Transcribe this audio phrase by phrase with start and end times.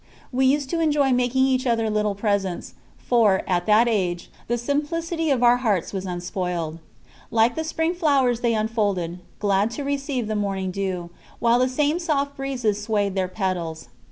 [0.31, 5.29] We used to enjoy making each other little presents, for, at that age, the simplicity
[5.29, 6.79] of our hearts was unspoiled.
[7.29, 11.99] Like the spring flowers they unfolded, glad to receive the morning dew, while the same
[11.99, 13.89] soft breezes swayed their petals.